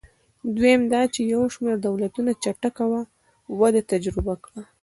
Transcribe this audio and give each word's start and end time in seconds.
دویم 0.57 0.81
دا 0.93 1.01
چې 1.13 1.21
یو 1.33 1.41
شمېر 1.53 1.75
دولتونو 1.85 2.31
چټکه 2.43 2.83
وده 3.59 3.81
تجربه 3.91 4.33
کړه. 4.43 4.61